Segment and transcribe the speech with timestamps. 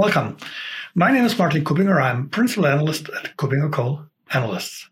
[0.00, 0.38] Welcome.
[0.94, 2.02] My name is Martin Kuppinger.
[2.02, 4.88] I'm principal analyst at Kuppinger Cole Analysts.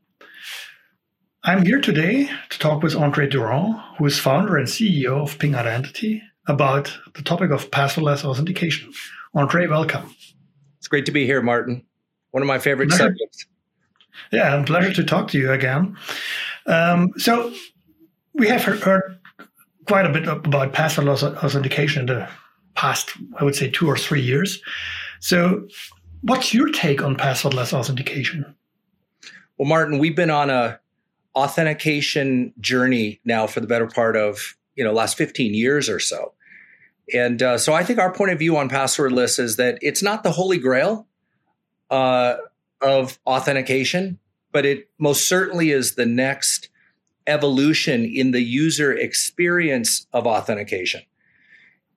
[1.43, 5.55] I'm here today to talk with Andre Durand, who is founder and CEO of Ping
[5.55, 8.93] Identity, about the topic of passwordless authentication.
[9.33, 10.15] Andre, welcome.
[10.77, 11.87] It's great to be here, Martin.
[12.33, 13.05] One of my favorite pleasure.
[13.05, 13.47] subjects.
[14.31, 15.97] Yeah, a pleasure to talk to you again.
[16.67, 17.55] Um, so,
[18.35, 19.19] we have heard
[19.87, 22.29] quite a bit about passwordless authentication in the
[22.79, 24.63] past, I would say, two or three years.
[25.21, 25.67] So,
[26.23, 28.55] what's your take on passwordless authentication?
[29.57, 30.81] Well, Martin, we've been on a
[31.39, 36.33] authentication journey now for the better part of you know last 15 years or so
[37.15, 40.25] and uh, so i think our point of view on passwordless is that it's not
[40.25, 41.07] the holy grail
[41.91, 42.37] uh,
[42.81, 44.19] of authentication
[44.51, 46.71] but it most certainly is the next
[47.29, 51.03] evolution in the user experience of authentication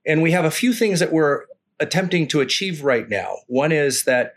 [0.06, 1.46] and we have a few things that we're
[1.82, 4.34] attempting to achieve right now one is that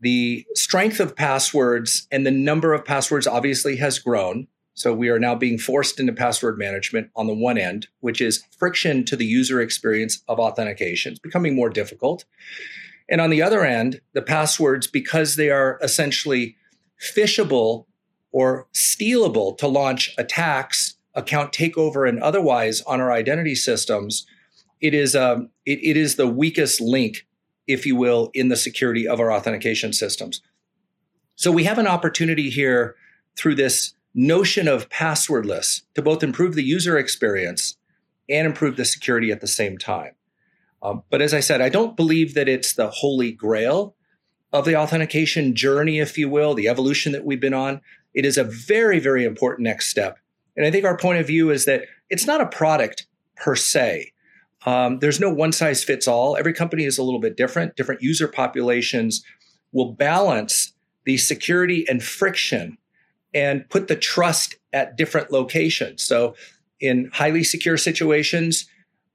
[0.00, 4.48] the strength of passwords and the number of passwords obviously has grown.
[4.72, 8.42] So we are now being forced into password management on the one end, which is
[8.58, 11.12] friction to the user experience of authentication.
[11.12, 12.24] It's becoming more difficult.
[13.10, 16.56] And on the other end, the passwords, because they are essentially
[16.98, 17.84] phishable
[18.32, 24.24] or stealable to launch attacks, account takeover, and otherwise on our identity systems,
[24.80, 27.26] it is um, it, it is the weakest link
[27.70, 30.42] if you will, in the security of our authentication systems.
[31.36, 32.96] So we have an opportunity here
[33.36, 37.76] through this notion of passwordless to both improve the user experience
[38.28, 40.14] and improve the security at the same time.
[40.82, 43.94] Um, but as I said, I don't believe that it's the holy grail
[44.52, 47.80] of the authentication journey, if you will, the evolution that we've been on.
[48.14, 50.18] It is a very, very important next step.
[50.56, 53.06] And I think our point of view is that it's not a product
[53.36, 54.12] per se.
[54.66, 56.36] Um, there's no one size fits all.
[56.36, 57.76] Every company is a little bit different.
[57.76, 59.24] Different user populations
[59.72, 60.72] will balance
[61.04, 62.76] the security and friction
[63.32, 66.02] and put the trust at different locations.
[66.02, 66.34] So,
[66.80, 68.66] in highly secure situations,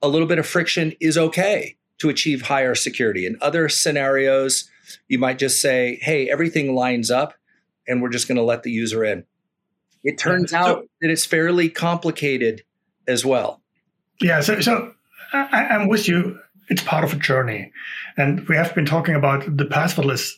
[0.01, 3.25] a little bit of friction is okay to achieve higher security.
[3.25, 4.69] In other scenarios,
[5.07, 7.33] you might just say, hey, everything lines up
[7.87, 9.25] and we're just going to let the user in.
[10.03, 12.63] It turns out that it's fairly complicated
[13.07, 13.61] as well.
[14.21, 14.41] Yeah.
[14.41, 14.93] So, so
[15.51, 16.39] I, am with you.
[16.67, 17.71] It's part of a journey,
[18.17, 20.31] and we have been talking about the password passwordless.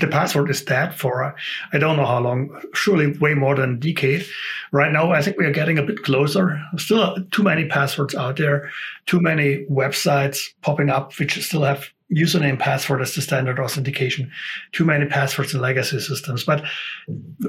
[0.00, 1.32] The password is dead for uh,
[1.72, 2.58] I don't know how long.
[2.72, 4.24] Surely way more than a decade.
[4.72, 6.58] Right now, I think we are getting a bit closer.
[6.78, 8.70] Still, too many passwords out there.
[9.06, 14.30] Too many websites popping up which still have username password as the standard authentication.
[14.72, 16.44] Too many passwords in legacy systems.
[16.44, 16.64] But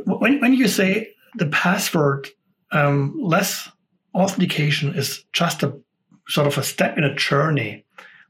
[0.05, 2.29] when when you say the password
[2.71, 3.69] um, less
[4.13, 5.77] authentication is just a
[6.27, 7.85] sort of a step in a journey.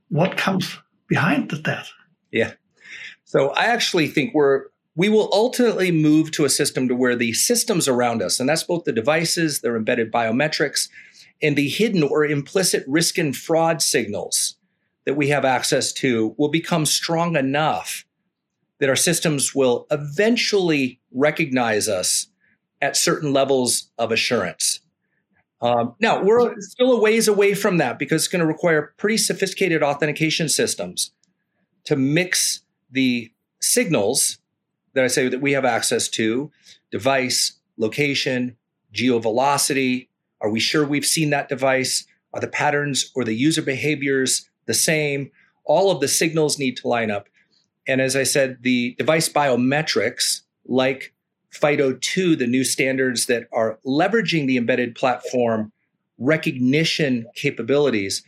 [0.10, 1.88] What comes behind that?
[2.32, 2.54] Yeah.
[3.24, 4.66] So I actually think we're
[4.98, 8.64] we will ultimately move to a system to where the systems around us, and that's
[8.64, 10.88] both the devices, their embedded biometrics,
[11.42, 14.56] and the hidden or implicit risk and fraud signals
[15.06, 18.06] that we have access to will become strong enough
[18.80, 22.28] that our systems will eventually recognize us
[22.82, 24.82] at certain levels of assurance.
[25.66, 29.18] Um, now, we're still a ways away from that because it's going to require pretty
[29.18, 31.12] sophisticated authentication systems
[31.86, 32.62] to mix
[32.92, 34.38] the signals
[34.94, 36.52] that I say that we have access to
[36.92, 38.58] device, location,
[38.94, 40.08] geovelocity.
[40.40, 42.06] Are we sure we've seen that device?
[42.32, 45.32] Are the patterns or the user behaviors the same?
[45.64, 47.28] All of the signals need to line up.
[47.88, 51.15] And as I said, the device biometrics, like
[51.60, 55.72] FIDO2, the new standards that are leveraging the embedded platform
[56.18, 58.24] recognition capabilities,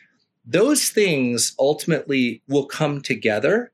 [0.46, 3.72] those things ultimately will come together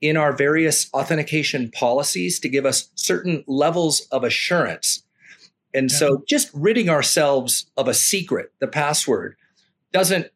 [0.00, 5.02] in our various authentication policies to give us certain levels of assurance.
[5.72, 5.96] And yeah.
[5.96, 9.36] so just ridding ourselves of a secret, the password,
[9.92, 10.28] doesn't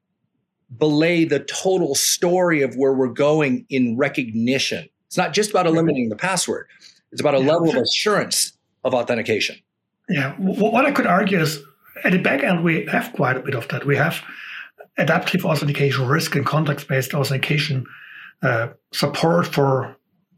[0.79, 4.89] belay the total story of where we're going in recognition.
[5.07, 6.69] It's not just about eliminating the password.
[7.13, 7.53] It's about a yeah.
[7.53, 9.57] level of assurance of authentication.
[10.09, 10.35] Yeah.
[10.37, 11.63] What I could argue is
[12.05, 13.85] at the back end, we have quite a bit of that.
[13.85, 14.23] We have
[14.97, 17.87] adaptive authentication, risk and context based authentication
[18.43, 19.97] uh, support for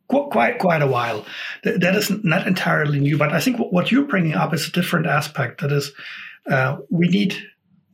[0.08, 1.24] quite quite a while.
[1.64, 5.06] That is not entirely new, but I think what you're bringing up is a different
[5.06, 5.60] aspect.
[5.60, 5.92] That is,
[6.50, 7.34] uh, we need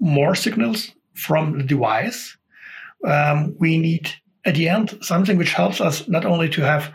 [0.00, 2.36] more signals from the device.
[3.04, 4.10] Um, we need,
[4.44, 6.92] at the end, something which helps us not only to have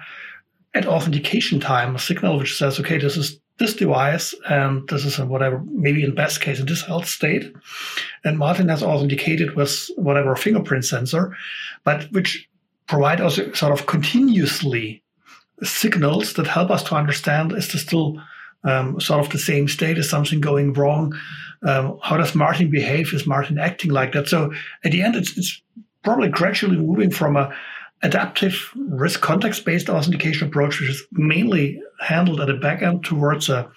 [0.73, 5.19] at authentication time a signal which says, okay, this is this device and this is
[5.19, 7.53] a whatever, maybe in best case, in this health state.
[8.23, 11.35] And Martin has authenticated with whatever fingerprint sensor,
[11.83, 12.49] but which
[12.87, 15.03] provide us sort of continuously
[15.61, 18.19] signals that help us to understand is this still
[18.63, 19.97] um, sort of the same state?
[19.97, 21.13] Is something going wrong?
[21.63, 23.13] Um, how does Martin behave?
[23.13, 24.27] Is Martin acting like that?
[24.27, 24.51] So
[24.83, 25.61] at the end, it's, it's
[26.03, 27.55] probably gradually moving from a
[28.03, 33.49] adaptive risk context based authentication approach, which is mainly handled at the back end towards
[33.49, 33.71] a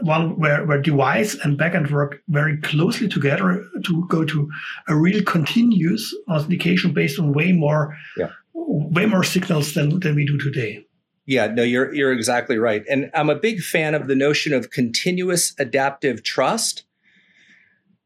[0.00, 4.50] one where, where device and backend work very closely together to go to
[4.88, 8.30] a real continuous authentication based on way more yeah.
[8.54, 10.84] way more signals than, than we do today.
[11.26, 12.84] Yeah, no, you're you're exactly right.
[12.88, 16.84] And I'm a big fan of the notion of continuous adaptive trust.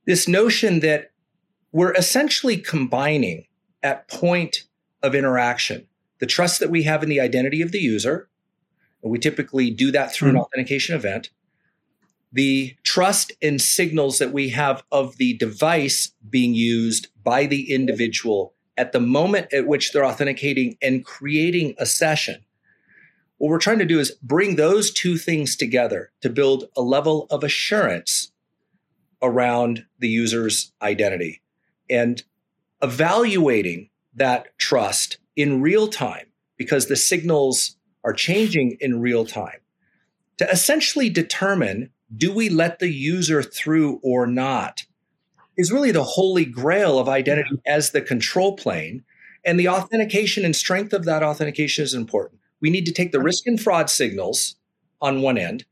[0.04, 1.10] This notion that
[1.72, 3.44] we're essentially combining
[3.82, 4.64] at point
[5.02, 5.86] of interaction
[6.18, 8.28] the trust that we have in the identity of the user.
[9.02, 10.38] And we typically do that through mm-hmm.
[10.38, 11.30] an authentication event.
[12.32, 18.54] The trust and signals that we have of the device being used by the individual
[18.76, 22.44] at the moment at which they're authenticating and creating a session.
[23.38, 27.26] What we're trying to do is bring those two things together to build a level
[27.30, 28.32] of assurance
[29.22, 31.40] around the user's identity
[31.88, 32.22] and
[32.82, 36.26] evaluating that trust in real time
[36.56, 39.60] because the signals are changing in real time
[40.38, 44.84] to essentially determine do we let the user through or not
[45.56, 49.04] is really the holy grail of identity as the control plane.
[49.44, 52.40] And the authentication and strength of that authentication is important.
[52.60, 54.56] We need to take the risk and fraud signals
[55.00, 55.64] on one end.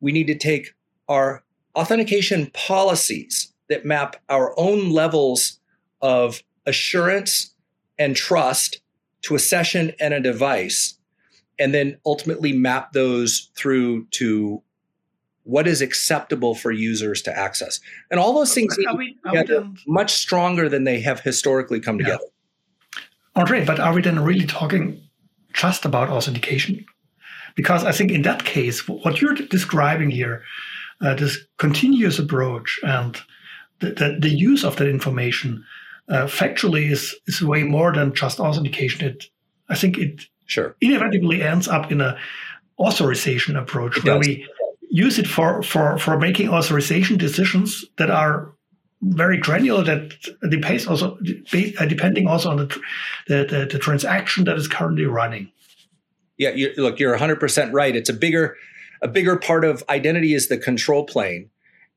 [0.00, 0.74] We need to take
[1.08, 1.42] our
[1.74, 5.60] authentication policies that map our own levels
[6.00, 7.54] of assurance
[7.98, 8.80] and trust
[9.22, 10.98] to a session and a device,
[11.58, 14.62] and then ultimately map those through to
[15.48, 17.80] what is acceptable for users to access.
[18.10, 21.98] And all those things are we, are together much stronger than they have historically come
[21.98, 22.04] yeah.
[22.04, 22.24] together.
[23.34, 25.00] Andre, but are we then really talking
[25.54, 26.84] just about authentication?
[27.54, 30.42] Because I think in that case, what you're describing here,
[31.00, 33.16] uh, this continuous approach and
[33.80, 35.64] the, the, the, use of that information
[36.08, 39.06] uh, factually is, is way more than just authentication.
[39.06, 39.24] It,
[39.68, 40.76] I think it sure.
[40.80, 42.18] inevitably ends up in a
[42.78, 44.26] authorization approach it where does.
[44.26, 44.48] we
[44.90, 48.52] use it for, for, for making authorization decisions that are
[49.02, 50.12] very granular that
[50.50, 52.66] depends also uh, depending also on the,
[53.28, 55.52] the, the, the transaction that is currently running.
[56.36, 57.94] Yeah, you, look, you're 100% right.
[57.94, 58.56] It's a bigger
[59.00, 61.50] a bigger part of identity is the control plane.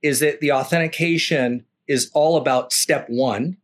[0.03, 3.57] Is that the authentication is all about step 1.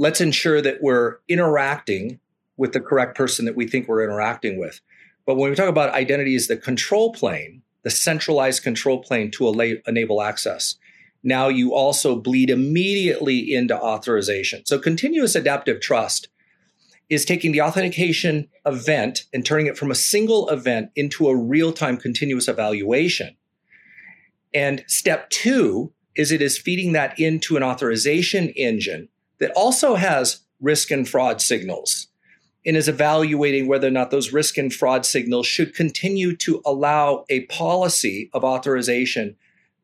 [0.00, 2.20] Let's ensure that we're interacting
[2.56, 4.80] with the correct person that we think we're interacting with.
[5.26, 9.50] But when we talk about identity as the control plane, the centralized control plane to
[9.86, 10.76] enable access.
[11.22, 14.64] Now you also bleed immediately into authorization.
[14.64, 16.28] So continuous adaptive trust
[17.10, 21.74] is taking the authentication event and turning it from a single event into a real
[21.74, 23.36] time continuous evaluation.
[24.54, 30.40] And step two is it is feeding that into an authorization engine that also has
[30.60, 32.06] risk and fraud signals
[32.64, 37.24] and is evaluating whether or not those risk and fraud signals should continue to allow
[37.30, 39.36] a policy of authorization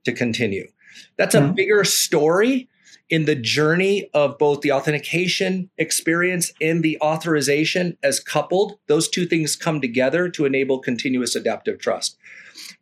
[0.05, 0.69] to continue.
[1.17, 1.55] That's a mm-hmm.
[1.55, 2.69] bigger story
[3.09, 8.79] in the journey of both the authentication experience and the authorization as coupled.
[8.89, 12.19] Those two things come together to enable continuous adaptive trust.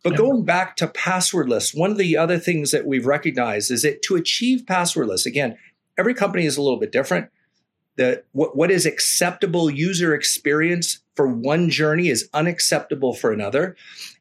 [0.03, 0.19] But yeah.
[0.19, 4.17] going back to passwordless, one of the other things that we've recognized is that to
[4.17, 5.59] achieve passwordless, again,
[5.99, 7.31] every company is a little bit different
[7.97, 13.77] the what, what is acceptable user experience for one journey is unacceptable for another.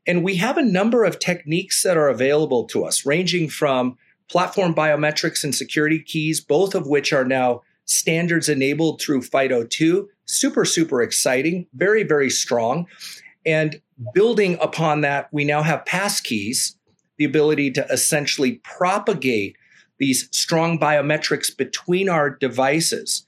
[0.05, 3.97] And we have a number of techniques that are available to us, ranging from
[4.29, 10.07] platform biometrics and security keys, both of which are now standards enabled through FIDO2.
[10.25, 12.85] Super, super exciting, very, very strong.
[13.45, 13.81] And
[14.13, 16.75] building upon that, we now have passkeys,
[17.17, 19.57] the ability to essentially propagate
[20.03, 23.25] these strong biometrics between our devices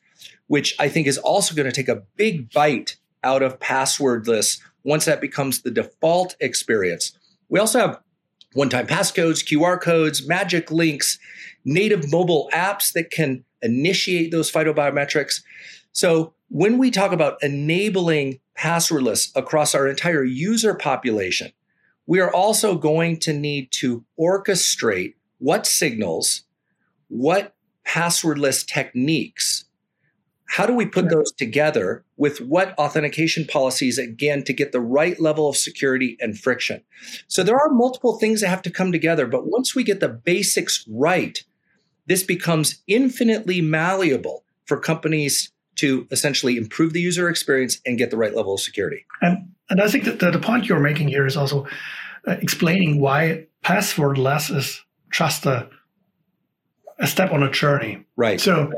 [0.47, 5.05] which I think is also going to take a big bite out of passwordless once
[5.05, 7.17] that becomes the default experience.
[7.49, 7.99] We also have
[8.53, 11.17] one time passcodes, QR codes, magic links,
[11.63, 15.41] native mobile apps that can initiate those FIDO biometrics.
[15.91, 21.51] So when we talk about enabling passwordless across our entire user population,
[22.05, 26.44] we are also going to need to orchestrate what signals,
[27.17, 27.55] what
[27.85, 29.65] passwordless techniques
[30.47, 35.19] how do we put those together with what authentication policies, again, to get the right
[35.19, 36.81] level of security and friction?
[37.27, 40.09] So there are multiple things that have to come together, but once we get the
[40.09, 41.43] basics right,
[42.05, 48.17] this becomes infinitely malleable for companies to essentially improve the user experience and get the
[48.17, 49.05] right level of security.
[49.21, 51.65] And and I think that the, the point you're making here is also
[52.27, 54.81] uh, explaining why passwordless is
[55.11, 55.67] just a
[56.99, 58.03] a step on a journey.
[58.15, 58.39] Right.
[58.39, 58.71] So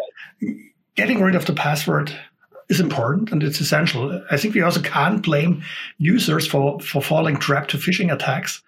[0.96, 2.12] getting rid of the password
[2.70, 4.24] is important and it's essential.
[4.32, 5.64] I think we also can't blame
[5.98, 8.62] users for, for falling trap to phishing attacks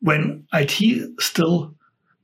[0.00, 1.74] when IT still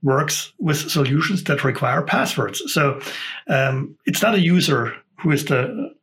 [0.02, 2.62] works with solutions that require passwords.
[2.72, 3.00] So
[3.48, 5.94] um, it's not a user who is the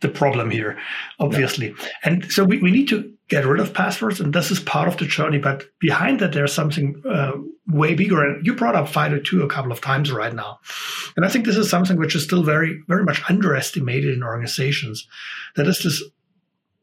[0.00, 0.78] the problem here,
[1.18, 1.68] obviously.
[1.68, 1.88] Yeah.
[2.04, 4.98] And so we, we need to get rid of passwords, and this is part of
[4.98, 5.38] the journey.
[5.38, 7.32] But behind that, there's something uh,
[7.66, 8.22] way bigger.
[8.22, 10.58] And you brought up FIDO2 a couple of times right now.
[11.16, 15.06] And I think this is something which is still very, very much underestimated in organizations.
[15.56, 16.02] That is this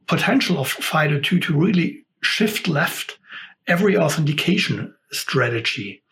[0.07, 3.17] potential of FIDO2 to really shift left
[3.67, 6.03] every authentication strategy.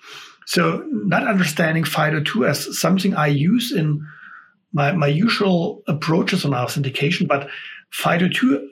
[0.45, 4.05] So not understanding FIDO2 as something I use in
[4.71, 7.49] my, my usual approaches on authentication, but
[7.93, 8.67] FIDO2,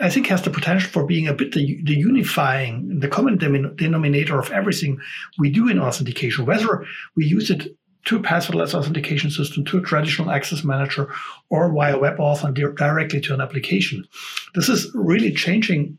[0.00, 4.38] I think, has the potential for being a bit the, the unifying, the common denominator
[4.38, 4.98] of everything
[5.38, 6.84] we do in authentication, whether
[7.14, 11.12] we use it to a passwordless authentication system, to a traditional access manager,
[11.50, 14.06] or via WebAuthn and directly to an application.
[14.54, 15.98] This is really changing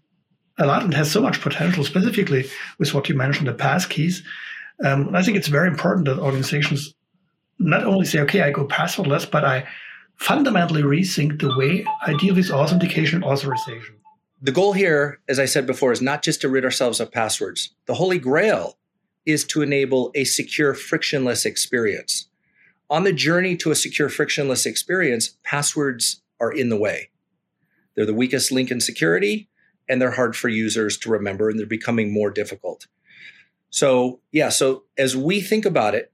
[0.58, 2.50] a lot and has so much potential, specifically
[2.80, 4.24] with what you mentioned, the passkeys.
[4.84, 6.96] Um, I think it's very important that organizations
[7.60, 9.68] not only say, okay, I go passwordless, but I
[10.18, 13.96] fundamentally rethink the way I deal with authentication and authorization.
[14.42, 17.74] The goal here, as I said before, is not just to rid ourselves of passwords.
[17.86, 18.78] The holy grail
[19.26, 22.28] is to enable a secure, frictionless experience.
[22.90, 27.10] On the journey to a secure, frictionless experience, passwords are in the way.
[27.96, 29.50] They're the weakest link in security,
[29.90, 32.88] and they're hard for users to remember, and they're becoming more difficult.
[33.70, 36.12] So, yeah, so as we think about it,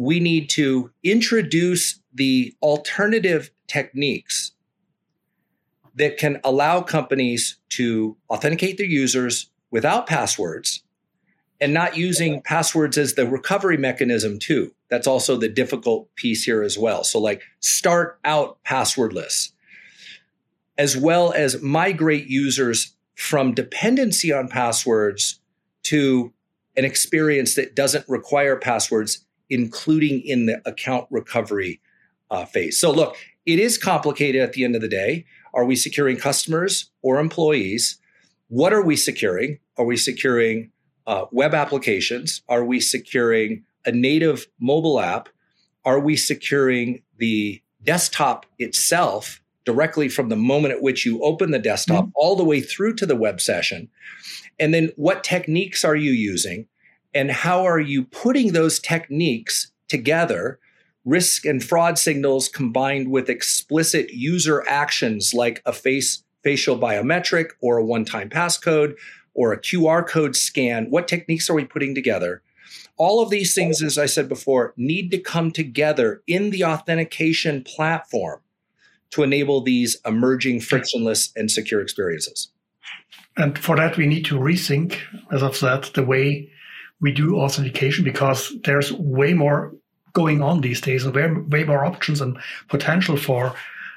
[0.00, 4.52] we need to introduce the alternative techniques
[5.94, 10.82] that can allow companies to authenticate their users without passwords
[11.60, 14.74] and not using passwords as the recovery mechanism too.
[14.88, 17.04] That's also the difficult piece here as well.
[17.04, 19.52] So like start out passwordless
[20.78, 25.40] as well as migrate users from dependency on passwords
[25.82, 26.32] to
[26.74, 31.80] an experience that doesn't require passwords including in the account recovery
[32.30, 32.78] uh, phase.
[32.78, 33.16] So, look,
[33.46, 35.26] it is complicated at the end of the day.
[35.52, 37.98] Are we securing customers or employees?
[38.48, 39.58] What are we securing?
[39.76, 40.70] Are we securing
[41.06, 42.42] uh, web applications?
[42.48, 45.28] Are we securing a native mobile app?
[45.84, 51.58] Are we securing the desktop itself directly from the moment at which you open the
[51.58, 52.12] desktop mm-hmm.
[52.14, 53.88] all the way through to the web session?
[54.58, 56.66] And then what techniques are you using?
[57.14, 60.58] And how are you putting those techniques together
[61.04, 67.76] risk and fraud signals combined with explicit user actions like a face facial biometric or
[67.76, 68.94] a one-time passcode
[69.34, 70.86] or a QR code scan?
[70.90, 72.42] What techniques are we putting together?
[72.96, 77.64] All of these things as i said before need to come together in the authentication
[77.64, 78.40] platform
[79.10, 82.52] to enable these emerging frictionless and secure experiences.
[83.36, 84.98] And for that we need to rethink
[85.32, 86.50] as i've said the way
[87.00, 89.72] we do authentication because there's way more
[90.12, 92.38] going on these days and way, way more options and
[92.68, 93.54] potential for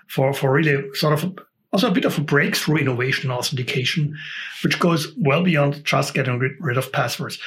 [0.08, 1.38] for for really sort of
[1.72, 4.16] also a bit of a breakthrough innovation in authentication,
[4.64, 7.40] which goes well beyond just getting rid, of passwords.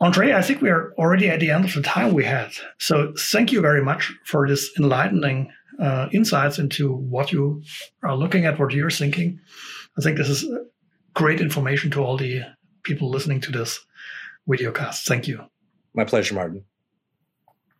[0.00, 2.50] Andre, I think we are already at the end of the time we had.
[2.78, 7.62] So thank you very much for this enlightening uh, insights into what you
[8.02, 9.40] are looking at, what you're thinking.
[9.96, 10.44] I think this is
[11.14, 12.42] great information to all the
[12.82, 13.78] people listening to this
[14.48, 15.04] videocast.
[15.04, 15.44] Thank you.
[15.94, 16.64] My pleasure, Martin.